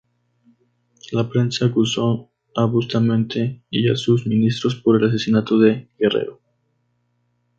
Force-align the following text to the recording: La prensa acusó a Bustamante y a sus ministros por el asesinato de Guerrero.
La 1.11 1.29
prensa 1.29 1.67
acusó 1.67 2.31
a 2.55 2.65
Bustamante 2.65 3.61
y 3.69 3.87
a 3.89 3.95
sus 3.95 4.25
ministros 4.25 4.73
por 4.73 4.95
el 4.99 5.07
asesinato 5.07 5.59
de 5.59 5.89
Guerrero. 5.99 6.41